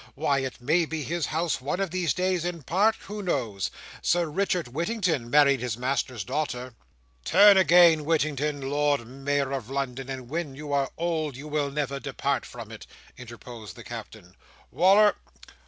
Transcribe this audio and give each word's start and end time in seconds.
Why 0.15 0.39
it 0.39 0.59
may 0.59 0.85
be 0.85 1.03
his 1.03 1.27
House 1.27 1.61
one 1.61 1.79
of 1.79 1.91
these 1.91 2.11
days, 2.11 2.43
in 2.43 2.63
part. 2.63 2.95
Who 3.01 3.21
knows? 3.21 3.69
Sir 4.01 4.25
Richard 4.25 4.67
Whittington 4.69 5.29
married 5.29 5.59
his 5.59 5.77
master's 5.77 6.23
daughter." 6.23 6.73
"'Turn 7.23 7.55
again 7.57 8.03
Whittington, 8.03 8.61
Lord 8.67 9.05
Mayor 9.05 9.51
of 9.51 9.69
London, 9.69 10.09
and 10.09 10.27
when 10.27 10.55
you 10.55 10.73
are 10.73 10.89
old 10.97 11.37
you 11.37 11.47
will 11.47 11.69
never 11.69 11.99
depart 11.99 12.47
from 12.47 12.71
it,'" 12.71 12.87
interposed 13.15 13.75
the 13.75 13.83
Captain. 13.83 14.35
"Wal"r! 14.71 15.17